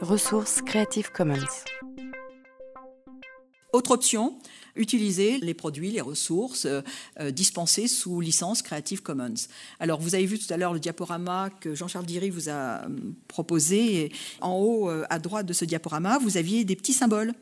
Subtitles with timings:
[0.00, 1.64] Ressources Creative Commons.
[3.72, 4.38] Autre option,
[4.76, 6.80] utiliser les produits, les ressources euh,
[7.20, 9.34] euh, dispensées sous licence Creative Commons.
[9.80, 12.88] Alors, vous avez vu tout à l'heure le diaporama que Jean-Charles Diry vous a euh,
[13.28, 14.12] proposé.
[14.40, 17.32] En haut, à droite de ce diaporama, vous aviez des petits symboles.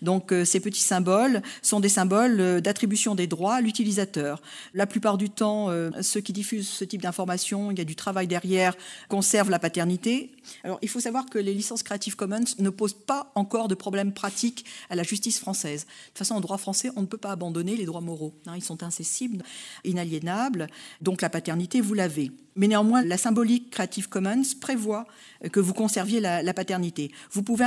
[0.00, 4.42] Donc, ces petits symboles sont des symboles d'attribution des droits à l'utilisateur.
[4.74, 5.70] La plupart du temps,
[6.00, 8.76] ceux qui diffusent ce type d'information, il y a du travail derrière,
[9.08, 10.32] conservent la paternité.
[10.64, 14.12] Alors, il faut savoir que les licences Creative Commons ne posent pas encore de problème
[14.12, 15.82] pratique à la justice française.
[15.82, 18.34] De toute façon, en droit français, on ne peut pas abandonner les droits moraux.
[18.46, 18.54] Hein.
[18.56, 19.42] ils sont incessibles,
[19.84, 20.66] inaliénables.
[21.00, 22.32] Donc la paternité, vous l'avez.
[22.54, 25.06] Mais néanmoins, la symbolique Creative Commons prévoit
[25.52, 27.10] que vous conserviez la, paternité.
[27.30, 27.64] Vous pouvez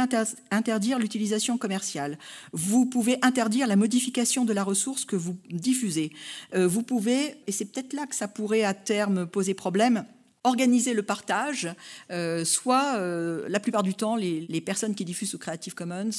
[0.51, 2.19] interdire l'utilisation commerciale.
[2.53, 6.11] Vous pouvez interdire la modification de la ressource que vous diffusez.
[6.53, 10.05] Euh, vous pouvez, et c'est peut-être là que ça pourrait à terme poser problème,
[10.43, 11.67] organiser le partage,
[12.11, 16.11] euh, soit euh, la plupart du temps, les, personnes qui diffusent sous Creative Commons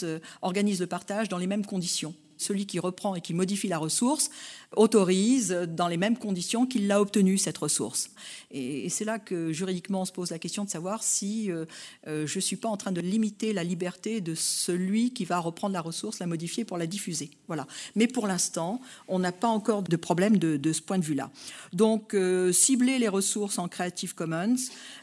[0.43, 4.31] organisent le partage dans les mêmes conditions celui qui reprend et qui modifie la ressource
[4.75, 8.11] autorise dans les mêmes conditions qu'il l'a obtenue, cette ressource.
[8.51, 11.65] Et, c'est là que juridiquement on se pose la question de savoir si euh,
[12.07, 15.39] euh, je ne suis pas en train de limiter la liberté de celui qui va
[15.39, 17.31] reprendre la ressource, la modifier pour la diffuser.
[17.47, 17.67] Voilà.
[17.95, 21.31] Mais pour l'instant, on n'a pas encore de problème de, ce point de vue-là.
[21.73, 24.57] Donc, euh, cibler les ressources en Creative Commons,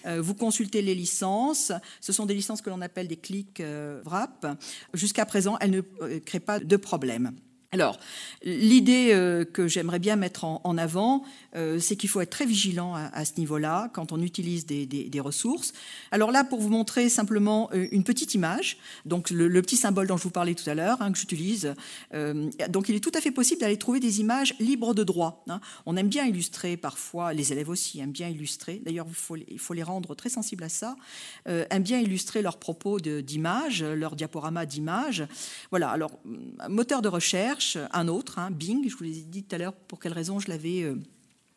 [0.05, 1.71] vous consultez les licences.
[2.01, 3.61] Ce sont des licences que l'on appelle des clics
[4.05, 4.45] wrap.
[4.93, 5.81] Jusqu'à présent, elles ne
[6.19, 7.22] créent pas de problème.
[7.73, 7.99] Alors,
[8.43, 11.23] l'idée euh, que j'aimerais bien mettre en, avant,
[11.55, 15.73] euh, c'est qu'il faut être très vigilant à, ce niveau-là quand on utilise des, ressources.
[16.11, 20.17] Alors là, pour vous montrer simplement euh, une petite image, donc le, petit symbole dont
[20.17, 21.73] je vous parlais tout à l'heure, hein, que j'utilise,
[22.69, 25.43] donc il est tout à fait possible d'aller trouver des images libres de droit.
[25.49, 25.59] Hein.
[25.85, 29.83] On aime bien illustrer parfois, les élèves aussi aiment bien illustrer, d'ailleurs il faut, les
[29.83, 30.95] rendre très sensibles à ça,
[31.45, 35.25] aiment bien illustrer leurs propos d'images, leurs diaporamas d'images.
[35.71, 36.19] Voilà, alors,
[36.67, 39.99] moteur de recherche, un autre, hein, Bing, je vous l'ai dit tout à l'heure pour
[39.99, 40.93] quelle raison je l'avais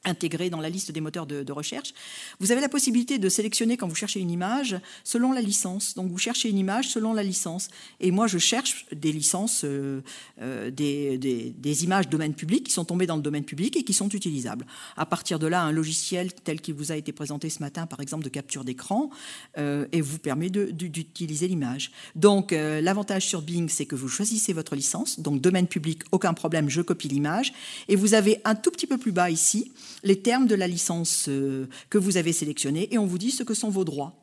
[0.07, 1.93] euh, intégré dans la liste des moteurs de, recherche.
[2.41, 5.95] Vous avez la possibilité de sélectionner quand vous cherchez une image selon la licence.
[5.95, 7.69] Donc vous cherchez une image selon la licence.
[8.01, 10.01] Et moi, je cherche des licences, euh,
[10.41, 13.93] euh, des, des, images domaine public qui sont tombées dans le domaine public et qui
[13.93, 14.67] sont utilisables.
[14.97, 18.01] À partir de là, un logiciel tel qu'il vous a été présenté ce matin, par
[18.01, 19.11] exemple de capture d'écran,
[19.59, 21.91] euh, et vous permet d'utiliser l'image.
[22.15, 25.21] Donc l'avantage sur Bing, c'est que vous choisissez votre licence.
[25.21, 27.53] Donc domaine public, aucun problème, je copie l'image.
[27.89, 31.27] Et vous avez un tout petit peu plus bas ici les termes de la licence
[31.29, 34.15] euh, que vous avez sélectionnée et on vous dit ce que sont vos droits.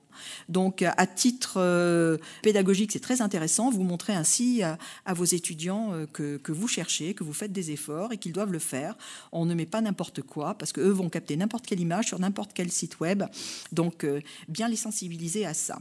[0.47, 3.72] Donc, à titre euh, pédagogique, c'est très intéressant.
[3.72, 4.78] Vous montrez ainsi à,
[5.13, 8.59] vos étudiants euh, que, vous cherchez, que vous faites des efforts et qu'ils doivent le
[8.59, 8.95] faire.
[9.31, 12.51] On ne met pas n'importe quoi parce qu'eux vont capter n'importe quelle image sur n'importe
[12.53, 13.23] quel site web.
[13.72, 14.06] Donc,
[14.47, 15.79] bien les sensibiliser à ça.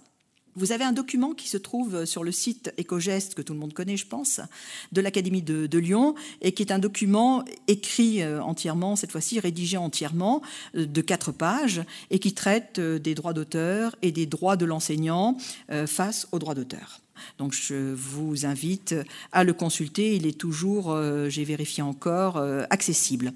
[0.55, 3.73] Vous avez un document qui se trouve sur le site EcoGest, que tout le monde
[3.73, 4.41] connaît, je pense,
[4.93, 9.79] de l'Académie de, Lyon, et qui est un document écrit euh, entièrement, cette fois-ci rédigé
[9.79, 10.43] entièrement,
[10.77, 14.67] euh, de quatre pages, et qui traite euh, des droits d'auteur et des droits de
[14.67, 15.37] l'enseignant
[15.87, 17.01] face aux droits d'auteur.
[17.39, 18.95] Donc je vous invite
[19.33, 20.97] à le consulter, il est toujours,
[21.29, 22.37] j'ai vérifié encore,
[22.71, 23.33] accessible.